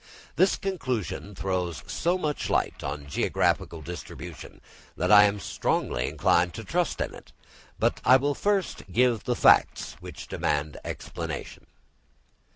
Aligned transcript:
This 0.35 0.55
conclusion 0.55 1.35
throws 1.35 1.83
so 1.85 2.17
much 2.17 2.49
light 2.49 2.83
on 2.83 3.05
geographical 3.05 3.83
distribution 3.83 4.59
that 4.97 5.11
I 5.11 5.25
am 5.25 5.39
strongly 5.39 6.09
inclined 6.09 6.55
to 6.55 6.63
trust 6.63 6.99
in 7.01 7.13
it; 7.13 7.31
but 7.77 8.01
I 8.03 8.17
will 8.17 8.33
first 8.33 8.91
give 8.91 9.25
the 9.25 9.35
facts 9.35 9.95
which 9.99 10.27
demand 10.27 10.77
an 10.77 10.81
explanation. 10.89 11.67